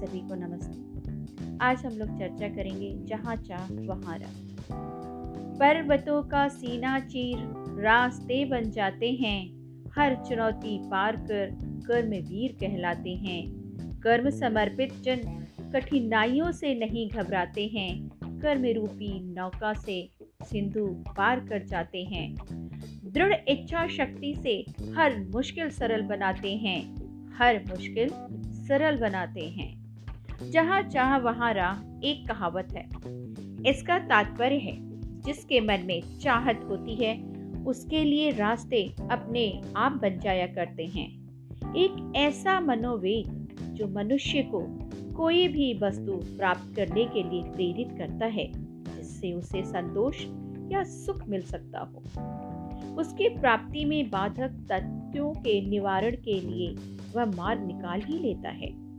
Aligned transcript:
सभी 0.00 0.20
को 0.20 0.34
नमस्ते। 0.34 1.56
आज 1.60 1.86
हम 1.86 1.92
लोग 1.92 2.08
चर्चा 2.18 2.48
करेंगे 2.48 2.98
जहाँ 3.04 3.36
चाह 3.36 3.72
वहाँ 3.72 4.18
रह। 4.18 4.30
पर्वतों 5.58 6.22
का 6.22 6.48
सीना 6.48 7.00
चीर 7.00 7.38
रास्ते 7.82 8.44
बन 8.44 8.70
जाते 8.70 9.12
हैं। 9.12 9.50
हर 9.96 10.14
चुनौती 10.14 10.78
पार 10.78 11.16
कर 11.16 11.58
कर्म 11.62 12.10
वीर 12.10 12.52
कहलाते 12.52 13.10
हैं। 13.10 13.50
कर्म 14.00 14.30
समर्पित 14.30 14.94
जन 15.02 15.46
कठिनाइयों 15.74 16.52
से 16.52 16.74
नहीं 16.74 17.10
घबराते 17.10 17.66
हैं। 17.66 18.10
कर्म 18.38 18.64
रूपी 18.64 19.34
नौका 19.34 19.72
से 19.72 20.10
सिंधु 20.42 20.86
पार 20.86 21.40
कर 21.40 21.64
जाते 21.64 22.04
हैं। 22.04 22.34
दृढ़ 23.04 23.34
इच्छा 23.48 23.86
शक्ति 23.88 24.34
से 24.42 24.64
हर 24.96 25.20
मुश्किल 25.20 25.70
सरल 25.70 26.02
बनाते 26.02 26.56
हैं। 26.56 26.94
हर 27.36 27.64
मुश्किल 27.68 28.08
सरल 28.68 28.96
बनाते 28.96 29.40
हैं। 29.40 29.79
जहाँ 30.48 30.82
चाह 30.82 31.18
वहाँ 31.18 31.54
राह 31.54 32.06
एक 32.06 32.28
कहावत 32.28 32.68
है। 32.76 32.88
इसका 33.70 33.98
तात्पर्य 33.98 34.56
है, 34.56 34.76
जिसके 35.20 35.60
मन 35.60 35.82
में 35.84 36.02
चाहत 36.18 36.60
होती 36.68 36.94
है, 36.94 37.22
उसके 37.64 38.04
लिए 38.04 38.30
रास्ते 38.30 38.94
अपने 39.10 39.62
आप 39.76 39.92
बन 39.92 40.18
जाया 40.18 40.46
करते 40.46 40.84
हैं। 40.84 41.20
एक 41.74 42.12
ऐसा 42.16 42.60
मनोवेग 42.60 43.48
जो 43.62 43.88
मनुष्य 43.88 44.42
को 44.42 44.60
कोई 45.12 45.48
भी 45.48 45.74
वस्तु 45.74 46.12
प्राप्त 46.12 46.76
करने 46.76 47.04
के 47.04 47.22
लिए 47.22 47.42
प्रेरित 47.42 47.88
करता 47.98 48.26
है, 48.26 48.52
जिससे 48.96 49.32
उसे 49.32 49.64
संतोष 49.64 50.24
या 50.72 50.82
सुख 50.82 51.28
मिल 51.28 51.42
सकता 51.42 51.78
हो। 51.78 52.02
उसकी 53.00 53.28
प्राप्ति 53.28 53.84
में 53.84 54.10
बाधक 54.10 54.66
तथ्यों 54.72 55.32
के 55.32 55.70
निवारण 55.70 56.10
के 56.10 56.40
लिए 56.40 56.74
वह 57.16 57.24
मार्ग 57.24 57.66
निकाल 57.66 58.00
ही 58.00 58.18
लेता 58.18 58.48
है। 58.48 58.89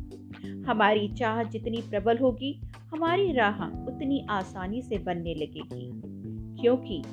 हमारी 0.45 1.07
चाह 1.07 1.43
जितनी 1.43 1.81
प्रबल 1.89 2.17
होगी, 2.17 2.61
हमारी 2.93 3.31
राह 3.31 3.63
उतनी 3.63 4.27
आसानी 4.29 4.81
से 4.81 4.97
बनने 4.97 5.33
लगेगी। 5.33 6.01
क्योंकि 6.61 7.03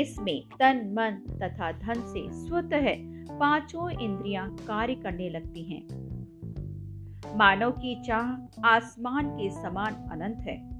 इसमें 0.00 0.42
तन, 0.58 0.76
मन 0.76 1.38
तथा 1.38 1.72
धन 1.72 1.94
से 1.94 2.46
स्वतः 2.46 2.86
पाँचों 3.38 3.90
इंद्रियाँ 3.90 4.56
कार्य 4.66 4.94
करने 4.94 5.30
लगती 5.30 5.62
हैं। 5.62 6.08
मानव 7.36 7.70
की 7.70 8.02
चाह 8.02 8.60
आसमान 8.66 9.26
के 9.26 9.50
समान 9.50 9.94
अनंत 9.94 10.36
है। 10.36 10.78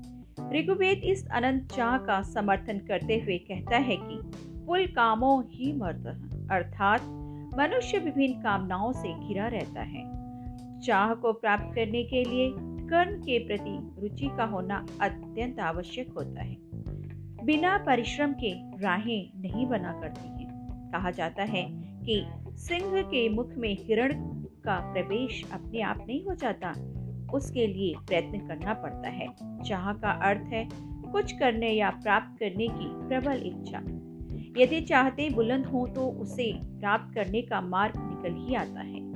ऋग्वेद 0.53 0.99
इस 0.99 1.29
अनंत 1.29 1.73
चाह 1.73 1.99
का 1.99 2.23
समर्थन 2.23 2.79
करते 2.79 3.21
हुए 3.21 3.39
कहता 3.39 3.77
है 3.77 3.97
कि 3.97 4.21
कुल 4.67 4.87
कामों 4.87 5.45
ही 5.51 5.73
मर्द 5.73 6.07
अर्थात 6.51 7.03
मनुष्य 7.59 7.99
विभिन्न 7.99 8.43
कामनाओं 8.43 8.93
से 8.93 9.29
घिरा 9.29 9.47
रहता 9.47 9.81
है। 9.81 10.28
चाह 10.85 11.15
को 11.15 11.33
प्राप्त 11.33 11.75
करने 11.75 12.03
के 12.05 12.25
लिए 12.25 12.53
कर्म 12.89 13.21
के 13.21 13.39
प्रति 13.39 14.01
रुचि 14.01 14.29
का 14.37 14.45
होना 14.45 14.87
अत्यंत 15.01 15.61
आवश्यक 15.61 16.11
होता 16.11 16.43
है। 16.43 16.57
बिना 17.45 17.77
परिश्रम 17.79 18.33
के 18.33 18.53
राहें 18.81 19.31
नहीं 19.37 19.67
बना 19.67 19.93
करती 19.93 20.29
हैं। 20.29 20.49
कहा 20.93 21.11
जाता 21.11 21.43
है 21.43 21.67
कि 22.05 22.25
सिंह 22.57 23.03
के 23.03 23.29
मुख 23.29 23.55
में 23.57 23.77
हिरण 23.81 24.13
का 24.65 24.93
प्रवेश 24.93 25.45
अपने 25.53 25.81
आप 25.81 26.05
नहीं 26.09 26.25
हो 26.25 26.35
जाता, 26.35 26.71
उसके 27.35 27.67
लिए 27.67 27.95
प्रयत्न 28.07 28.39
करना 28.39 28.75
पड़ता 28.75 29.09
है। 29.09 29.29
चाह 29.69 29.93
का 29.93 30.11
अर्थ 30.11 30.47
है 30.47 30.69
कुछ 31.13 31.33
करने 31.33 31.71
या 31.71 31.91
प्राप्त 31.91 32.39
करने 32.41 32.69
की 32.69 33.09
प्रबल 33.09 33.43
इच्छा। 33.47 33.79
यदि 34.63 34.81
चाहते 34.81 35.31
बुलंद 35.31 35.67
हो 35.67 35.87
तो 35.87 36.01
उसे 36.01 36.53
प्राप्त 36.57 37.15
करने 37.15 37.43
का 37.43 37.61
मार्ग 37.61 37.93
निकल 37.97 38.37
ही 38.37 38.55
आता 38.55 38.81
है। 38.81 39.09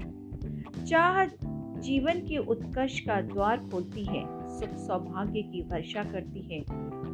चाह 0.85 1.25
जीवन 1.83 2.13
के 2.13 2.39
उत्कर्ष 2.39 3.01
का 3.01 3.21
द्वार 3.21 3.57
खोलती 3.57 4.05
है, 4.05 4.49
सुख 4.49 4.77
सौभाग्य 4.77 5.43
की 5.43 5.63
वर्षा 5.63 6.03
करती 6.03 6.41
है 6.41 6.61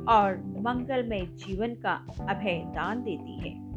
और 0.04 0.54
मंगलमय 0.58 1.20
जीवन 1.20 1.74
का 1.74 2.06
अभय 2.20 2.62
दान 2.66 3.02
देती 3.02 3.48
है। 3.48 3.68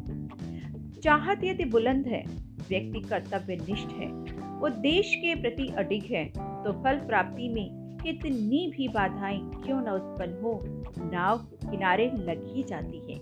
चाहत 1.00 1.44
यदि 1.44 1.64
बुलंद 1.64 2.06
है, 2.06 2.24
व्यक्ति 2.68 3.00
कर्तव्य 3.00 3.56
निष्ठ 3.56 3.88
है 3.88 4.22
देश 4.70 5.14
के 5.14 5.34
प्रति 5.34 5.68
अडिग 5.68 6.04
है 6.04 6.24
तो 6.24 6.72
फल 6.82 6.96
प्राप्ति 6.96 7.48
में 7.48 7.98
कितनी 8.02 8.72
भी 8.76 8.88
बाधाएँ 8.88 9.38
क्यों 9.38 9.80
न 9.80 9.88
उत्पन्न 9.88 10.42
हो, 10.42 10.60
नाव 11.12 11.38
किनारे 11.38 12.10
लग 12.14 12.54
ही 12.54 12.62
जाती 12.62 12.98
है। 12.98 13.20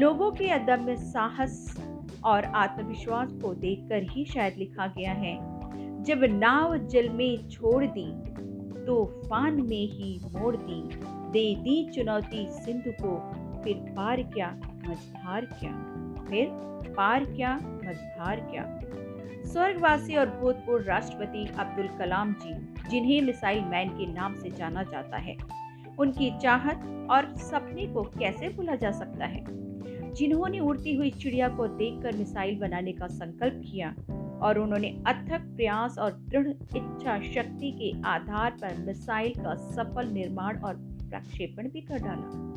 लोगों 0.00 0.30
के 0.30 0.48
अदम्य 0.48 0.96
साहस 0.96 1.80
और 2.24 2.44
आत्मविश्वास 2.44 3.32
को 3.32 3.54
देखकर 3.54 4.02
ही 4.02 4.24
शायद 4.24 4.54
लिखा 4.58 4.86
गया 4.86 5.12
है 5.12 5.55
जब 6.06 6.24
नाव 6.24 6.76
जल 6.76 7.08
में 7.08 7.48
छोड़ 7.48 7.84
दी 7.84 8.36
तो 8.86 9.22
फान 9.26 9.54
में 9.54 9.88
ही 9.88 10.20
मोड़ 10.24 10.56
दी। 10.56 10.96
दे 11.30 11.54
दी 11.54 11.90
चुनौती 11.90 12.46
सिंधु 12.48 12.90
को, 12.90 13.14
फिर 13.62 13.74
पार 13.74 14.22
क्या, 14.22 14.60
मझधार 14.88 15.44
क्या। 15.44 15.72
फिर 16.30 16.48
पार 16.96 17.24
क्या, 17.24 17.54
मझधार 17.56 18.40
क्या। 18.40 18.80
स्वर्गवासी 19.52 20.16
और 20.16 20.26
भूतपूर्व 20.26 20.84
राष्ट्रपति 20.86 21.46
अब्दुल 21.58 21.88
कलाम 21.88 22.32
जी, 22.32 22.54
जिन्हें 22.90 23.22
मिसाइल 23.22 23.64
मैन 23.64 23.88
के 23.88 24.06
नाम 24.06 24.34
से 24.34 24.50
जाना 24.50 24.82
जाता 24.82 25.16
है, 25.16 25.36
उनकी 25.98 26.38
चाहत 26.38 27.08
और 27.10 27.34
सपने 27.36 27.86
को 27.86 28.02
कैसे 28.02 28.48
भूला 28.48 28.74
जा 28.74 28.90
सकता 28.90 29.26
है? 29.26 29.44
जिन्होंने 30.12 30.60
उड़ती 30.60 30.94
हुई 30.94 31.10
चिड़िया 31.10 31.48
को 31.48 31.66
देखकर 31.66 32.16
मिसाइल 32.16 32.58
बनाने 32.58 32.92
का 32.92 33.06
संकल्प 33.06 33.62
किया 33.72 33.94
और 34.42 34.58
उन्होंने 34.58 34.88
अथक 35.06 35.40
प्रयास 35.56 35.98
और 35.98 36.12
दृढ़ 36.12 36.48
इच्छा 36.48 37.20
शक्ति 37.32 37.70
के 37.72 38.02
आधार 38.02 38.50
पर 38.50 38.76
मिसाइल 38.78 39.32
का 39.36 39.54
सफल 39.54 40.08
निर्माण 40.08 40.58
और 40.58 40.74
प्रक्षेपण 41.10 41.68
भी 41.68 41.80
कर 41.80 41.98
डाला। 41.98 42.52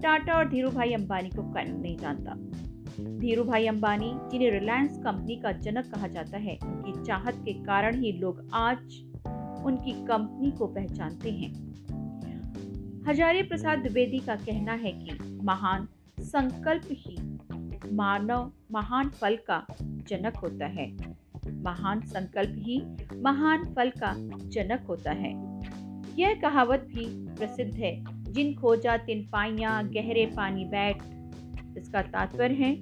टाटा 0.00 0.34
और 0.34 0.48
धीरू 0.48 0.70
भाई 0.70 0.92
अंबानी 0.92 1.28
को 1.28 1.42
कौन 1.42 1.80
नहीं 1.80 1.96
जानता। 1.96 2.34
धीरू 3.18 3.44
भाई 3.44 3.66
अंबानी, 3.66 4.12
जिन्हें 4.30 4.50
रिलायंस 4.50 4.98
कंपनी 4.98 5.36
का 5.36 5.52
जनक 5.52 5.90
कहा 5.94 6.06
जाता 6.06 6.38
है 6.38 6.58
उनकी 6.64 7.04
चाहत 7.04 7.34
के 7.34 7.52
कारण 7.52 8.00
ही 8.00 8.12
लोग 8.12 8.50
आज 8.52 8.78
उनकी 9.64 9.92
कंपनी 9.92 10.50
को 10.50 10.66
पहचानते 10.66 11.30
हैं। 11.30 11.52
हजारी 13.08 13.42
प्रसाद 13.42 13.78
द्विवेदी 13.78 14.18
का 14.18 14.36
कहना 14.36 14.72
है 14.72 14.92
कि 14.92 15.40
महान 15.44 15.88
संकल्प 16.20 16.88
ही 16.90 17.16
मानव, 17.92 18.52
महान 18.72 19.08
फल 19.08 19.36
का 19.36 19.66
जनक 20.08 20.36
होता 20.36 20.66
है। 20.66 20.96
महान 21.62 22.00
संकल्प 22.00 22.54
ही 22.58 22.82
महान 23.16 23.64
फल 23.74 23.90
का 23.90 24.14
जनक 24.48 24.86
होता 24.88 25.12
है। 25.12 25.32
यह 26.18 26.34
कहावत 26.34 26.80
भी 26.80 27.06
प्रसिद्ध 27.34 27.74
है, 27.74 28.04
जिन 28.32 28.54
खोजा 28.54 28.96
तिन 28.96 29.28
पाइया, 29.32 29.82
गहरे 29.82 30.26
पानी 30.26 30.64
बैठ। 30.64 30.96
इसका 31.78 32.02
तात्पर्य 32.02 32.54
है 32.54 32.74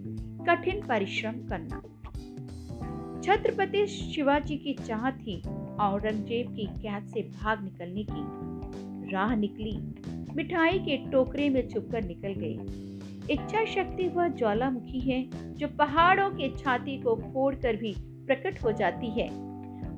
कठिन 0.46 0.86
परिश्रम 0.86 1.32
करना। 1.32 1.82
छत्रपति 3.22 3.86
शिवाजी 3.86 4.56
की 4.56 4.74
चाह 4.74 5.10
थी 5.10 5.40
औरंगज़ेब 5.80 6.54
की 6.56 6.66
कैद 6.66 7.04
से 7.04 7.22
भाग 7.22 7.64
निकलने 7.64 8.04
की। 8.10 9.12
राह 9.12 9.34
निकली, 9.34 9.76
मिठाई 10.34 10.78
के 10.78 10.96
टोकरे 11.10 11.48
में 11.48 11.68
छुपकर 11.68 12.04
निकल 12.04 12.32
गई। 12.32 12.58
इच्छा 13.30 13.64
शक्ति 13.64 14.08
वह 14.08 14.28
ज्वालामुखी 14.28 15.00
है, 15.00 15.30
जो 15.54 15.68
पहाड़ों 15.68 16.30
के 16.30 16.48
छाती 16.56 16.96
को 16.98 17.14
फोड़कर 17.16 17.76
भी 17.76 17.94
प्रकट 17.98 18.62
हो 18.62 18.72
जाती 18.72 19.06
है। 19.06 19.28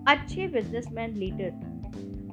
अच्छे 0.05 0.47
बिजनेसमैन 0.47 1.11
लीडर 1.11 1.51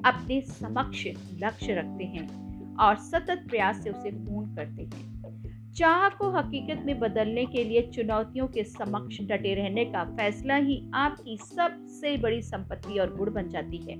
अपने 0.04 0.40
समक्ष 0.40 1.06
लक्ष्य 1.34 1.74
रखते 1.74 2.04
हैं 2.04 2.76
और 2.76 2.96
सतत 2.96 3.44
प्रयास 3.50 3.82
से 3.84 3.90
उसे 3.90 4.10
पूर्ण 4.10 4.54
करते 4.54 4.82
हैं। 4.82 5.72
चाह 5.72 6.08
को 6.08 6.30
हकीकत 6.30 6.82
में 6.86 6.98
बदलने 6.98 7.46
के 7.46 7.64
लिए 7.64 7.82
चुनौतियों 7.82 8.46
के 8.46 8.64
समक्ष 8.64 9.18
डटे 9.20 9.54
रहने 9.54 9.84
का 9.84 10.04
फैसला 10.04 10.56
ही 10.56 10.90
आपकी 10.94 11.36
सबसे 11.36 12.16
बड़ी 12.16 12.42
संपत्ति 12.42 12.98
और 12.98 13.16
गुण 13.16 13.32
बन 13.32 13.48
जाती 13.48 13.76
है। 13.76 13.96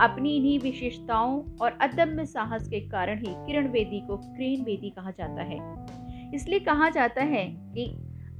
अपनी 0.00 0.36
इन्हीं 0.36 0.58
विशेषताओं 0.60 1.42
और 1.60 1.78
अदम्य 1.80 2.24
साहस 2.26 2.68
के 2.68 2.80
कारण 2.80 3.18
ही 3.18 3.34
किरण 3.36 3.68
वेदी 3.68 4.00
को 4.00 4.16
क्रेन 4.16 4.62
वेदी 4.64 4.90
कहा 4.90 5.10
जाता 5.10 5.42
है। 5.42 5.58
इसलिए 6.34 6.58
कहा 6.60 6.88
जाता 6.90 7.22
है 7.22 7.44
कि 7.74 7.86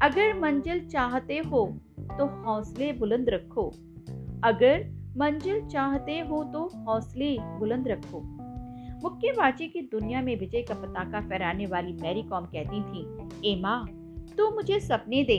अगर 0.03 0.39
मंजिल 0.41 0.87
चाहते 0.89 1.39
हो 1.39 1.67
तो 2.11 2.27
हौसले 2.45 2.93
बुलंद 2.93 3.29
रखो। 3.29 3.69
अगर 4.45 4.85
मंजिल 5.17 5.67
चाहते 5.67 6.19
हो 6.21 6.43
तो 6.45 6.65
हौसले 6.85 7.37
बुलंद 7.59 7.89
रखो। 7.89 8.21
मुक्केबाजी 9.03 9.69
की 9.69 9.81
दुनिया 9.81 10.21
में 10.23 10.39
विजय 10.39 10.63
का 10.63 10.75
पताका 10.75 11.21
फहराने 11.21 11.67
वाली 11.67 11.93
मैरी 11.93 12.23
कॉम 12.23 12.45
कहती 12.45 12.83
थी, 12.83 13.51
ए 13.51 13.61
माँ, 13.61 13.87
तू 14.39 14.51
मुझे 14.51 14.81
सपने 14.81 15.23
दे। 15.25 15.39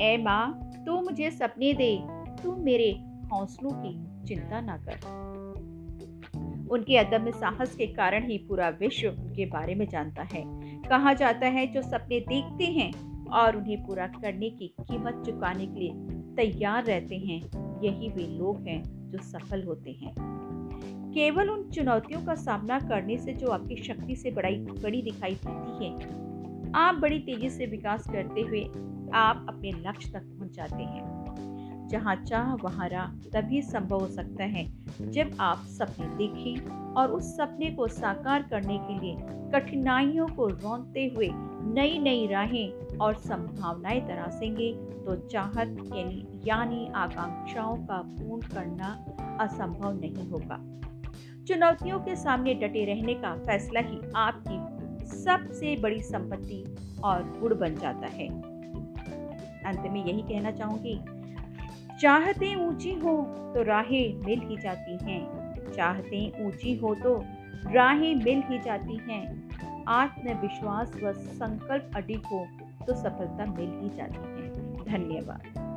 ए 0.00 0.16
माँ, 0.22 0.70
तू 0.86 1.00
मुझे 1.00 1.30
सपने 1.30 1.72
दे। 1.72 1.96
तू 2.42 2.56
मेरे 2.56 2.90
हौसलों 3.32 3.70
की 3.70 4.07
चिंता 4.28 4.60
ना 4.60 4.76
कर। 4.76 5.26
उनके 6.70 6.96
अदम्य 6.96 7.32
साहस 7.32 7.74
के 7.74 7.86
कारण 7.86 8.26
ही 8.26 8.38
पूरा 8.38 8.68
विश्व 8.68 9.08
उनके 9.08 9.46
बारे 9.46 9.74
में 9.74 9.86
जानता 9.88 10.22
है। 10.22 10.42
कहा 10.82 11.12
जाता 11.12 11.46
है, 11.46 11.66
जो 11.66 11.82
सपने 11.82 12.20
देखते 12.20 12.64
हैं 12.64 13.26
और 13.26 13.56
उन्हें 13.56 13.84
पूरा 13.86 14.06
करने 14.06 14.50
की 14.50 14.74
कीमत 14.80 15.22
चुकाने 15.26 15.66
के 15.66 15.80
लिए 15.80 15.92
तैयार 16.36 16.84
रहते 16.84 17.16
हैं, 17.16 17.40
यही 17.82 18.08
वे 18.08 18.26
लोग 18.38 18.66
हैं 18.66 18.82
जो 19.10 19.18
सफल 19.18 19.62
होते 19.62 19.90
हैं। 19.92 20.14
केवल 21.14 21.50
उन 21.50 21.68
चुनौतियों 21.70 22.20
का 22.20 22.34
सामना 22.34 22.78
करने 22.80 23.16
से 23.18 23.32
जो 23.32 23.48
आपकी 23.48 23.76
शक्ति 23.76 24.16
से 24.16 24.30
बड़ी 24.30 24.56
बड़ी 24.56 25.02
दिखाई 25.02 25.38
देती 25.46 25.84
है, 25.84 26.72
आप 26.74 26.94
बड़ी 26.94 27.18
तेज़ी 27.18 27.50
से 27.50 27.66
विकास 27.66 28.06
करते 28.08 28.40
हुए 28.40 28.64
आप 29.14 29.46
अपने 29.48 29.72
लक्ष्य 29.72 30.10
तक 30.10 30.22
पहुँच 30.22 30.56
जाते 30.56 30.82
हैं। 30.82 31.17
जहाँ 31.90 32.14
चाह 32.24 32.54
वहाँ 32.54 32.88
राह 32.88 33.12
तभी 33.32 33.62
संभव 33.62 34.00
हो 34.00 34.08
सकता 34.08 34.44
है 34.44 34.64
जब 35.12 35.36
आप 35.40 35.64
सपने 35.68 36.06
देखें 36.16 36.94
और 36.94 37.10
उस 37.10 37.36
सपने 37.36 37.70
को 37.70 37.88
साकार 37.88 38.42
करने 38.42 38.78
के 38.78 38.98
लिए 38.98 39.16
कठिनाइयों 39.52 40.26
को 40.28 40.46
रौंदते 40.46 41.06
हुए 41.16 41.28
नई 41.74 41.98
नई 41.98 42.26
राहें 42.26 42.98
और 42.98 43.14
संभावनाएँ 43.14 44.00
तरासेंगे 44.00 44.72
तो 45.06 45.16
चाहत 45.28 45.76
यानी 46.46 46.86
आकांक्षाओं 46.94 47.76
का 47.76 48.00
पूर्ण 48.08 48.48
करना 48.48 48.88
असंभव 49.40 50.00
नहीं 50.00 50.28
होगा। 50.30 50.56
चुनौतियों 51.44 51.98
के 52.00 52.16
सामने 52.16 52.54
डटे 52.54 52.84
रहने 52.84 53.14
का 53.14 53.34
फैसला 53.36 53.80
ही 53.80 54.00
आपकी 54.16 55.06
सबसे 55.16 55.76
बड़ी 55.76 56.00
संपत्ति 56.02 56.64
और 57.04 57.22
गुण 57.40 57.54
बन 57.58 57.74
जाता 57.74 58.06
है। 58.06 58.28
अंत 59.64 59.90
में 59.92 60.04
यही 60.04 60.22
कहना 60.22 60.50
चाहूँगी 60.50 60.98
चाहते 62.00 62.54
ऊँची 62.54 62.92
हो 62.94 63.22
तो 63.54 63.62
राहें 63.62 64.26
मिल 64.26 64.40
ही 64.40 64.56
जाती 64.56 64.98
हैं। 65.02 65.72
चाहते 65.72 66.46
ऊँची 66.46 66.76
हो 66.76 66.94
तो 66.94 67.24
राहें 67.72 68.14
मिल 68.14 68.42
ही 68.50 68.58
जाती 68.58 68.96
हैं। 68.96 69.48
आत्मविश्वास 69.88 70.92
व 71.02 71.12
संकल्प 71.12 71.90
अडिग 71.96 72.26
हो 72.32 72.46
तो 72.86 72.94
सफलता 72.94 73.44
मिल 73.46 73.70
ही 73.82 73.96
जाती 73.96 74.18
है। 74.18 74.48
धन्यवाद। 74.84 75.67